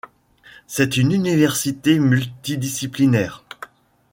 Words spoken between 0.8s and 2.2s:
une université